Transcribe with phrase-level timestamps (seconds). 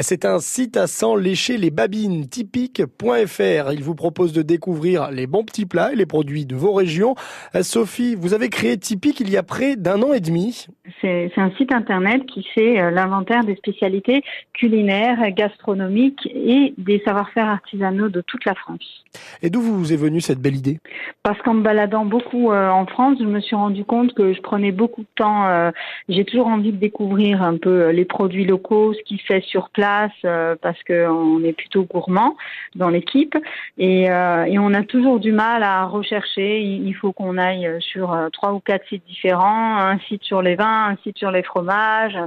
[0.00, 3.72] C'est un site à sang lécher les babines, typique.fr.
[3.72, 7.14] Il vous propose de découvrir les bons petits plats et les produits de vos régions.
[7.62, 10.66] Sophie, vous avez créé Typique il y a près d'un an et demi.
[11.04, 14.22] C'est un site internet qui fait euh, l'inventaire des spécialités
[14.54, 19.04] culinaires, gastronomiques et des savoir-faire artisanaux de toute la France.
[19.42, 20.78] Et d'où vous est venue cette belle idée?
[21.22, 24.40] Parce qu'en me baladant beaucoup euh, en France, je me suis rendu compte que je
[24.40, 25.46] prenais beaucoup de temps.
[25.46, 25.72] Euh,
[26.08, 30.12] j'ai toujours envie de découvrir un peu les produits locaux, ce qui fait sur place,
[30.22, 32.34] parce qu'on est plutôt gourmand
[32.76, 33.36] dans l'équipe.
[33.76, 36.62] Et, et, on a toujours du mal à rechercher.
[36.62, 40.93] Il faut qu'on aille sur trois ou quatre sites différents, un site sur les vins,
[40.94, 42.18] un site sur les fromages.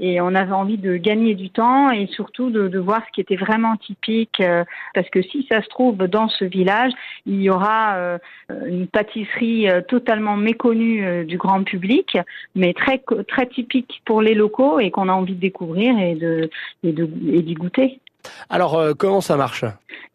[0.00, 3.36] Et on avait envie de gagner du temps et surtout de, voir ce qui était
[3.36, 4.40] vraiment typique.
[4.40, 6.92] Euh, parce que si ça se trouve dans ce village,
[7.26, 8.18] il y aura euh,
[8.66, 12.18] une pâtisserie euh, totalement méconnue du grand public,
[12.54, 16.50] mais très, très typique pour les locaux et qu'on a envie de découvrir et de,
[16.82, 16.92] et
[17.42, 18.00] d'y goûter.
[18.50, 19.64] Alors, comment ça marche?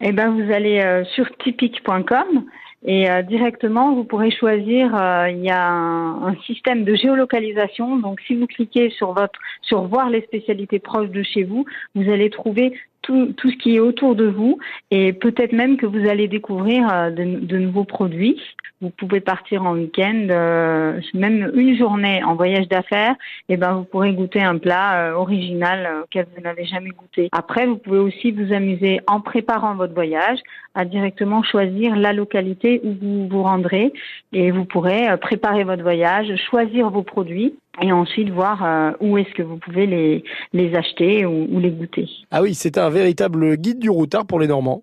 [0.00, 2.44] Eh ben, vous allez sur typique.com
[2.84, 4.94] et euh, directement, vous pourrez choisir.
[4.94, 7.96] Euh, il y a un, système de géolocalisation.
[7.96, 12.08] Donc, si vous cliquez sur votre sur voir les spécialités proches de chez vous, vous
[12.10, 12.72] allez trouver
[13.08, 14.58] tout, tout ce qui est autour de vous
[14.90, 18.38] et peut-être même que vous allez découvrir euh, de, de nouveaux produits.
[18.80, 23.16] Vous pouvez partir en week-end, euh, même une journée en voyage d'affaires,
[23.48, 27.28] et ben vous pourrez goûter un plat euh, original euh, auquel vous n'avez jamais goûté.
[27.32, 30.38] Après, vous pouvez aussi vous amuser en préparant votre voyage
[30.76, 33.92] à directement choisir la localité où vous vous rendrez
[34.32, 39.32] et vous pourrez préparer votre voyage, choisir vos produits et ensuite voir euh, où est-ce
[39.34, 42.08] que vous pouvez les, les acheter ou, les goûter.
[42.30, 44.82] Ah oui, c'est un véritable guide du routard pour les Normands.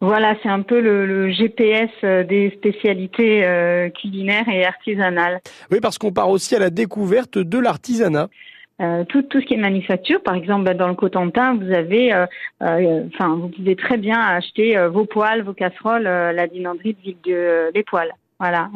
[0.00, 5.40] Voilà, c'est un peu le, GPS euh, des spécialités euh, culinaires et artisanales.
[5.70, 8.28] Oui, parce qu'on part aussi à la découverte de l'artisanat.
[9.08, 12.12] tout, tout ce qui est manufacture, par exemple bah, dans le Cotentin, vous avez,
[12.60, 17.70] enfin, vous pouvez très bien acheter vos poêles, vos casseroles, la dinanderie de Ville de
[17.74, 18.12] Les Poils.
[18.40, 18.68] Voilà.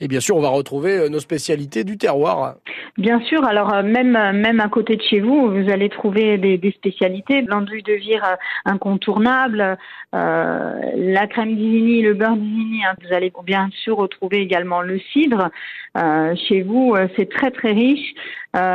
[0.00, 2.56] Et bien sûr, on va retrouver nos spécialités du terroir.
[3.00, 6.58] Bien sûr, alors euh, même même à côté de chez vous, vous allez trouver des,
[6.58, 9.78] des spécialités, l'andouille de vire euh, incontournable,
[10.14, 12.84] euh, la crème d'Isigny, le beurre d'Isigny.
[12.84, 12.94] Hein.
[13.02, 15.48] vous allez bien sûr retrouver également le cidre.
[15.96, 18.12] Euh, chez vous, c'est très très riche.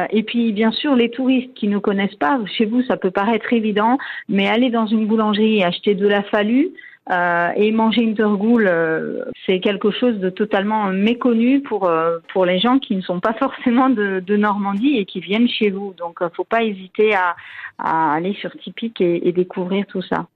[0.09, 3.53] et puis bien sûr, les touristes qui ne connaissent pas, chez vous, ça peut paraître
[3.53, 6.69] évident, mais aller dans une boulangerie et acheter de la falue.
[7.11, 12.45] Euh, et manger une tergoule, euh, c'est quelque chose de totalement méconnu pour euh, pour
[12.45, 15.93] les gens qui ne sont pas forcément de, Normandie et qui viennent chez vous.
[15.97, 17.35] Donc, faut pas hésiter à,
[17.77, 18.51] aller sur
[18.99, 20.27] et, et découvrir tout ça.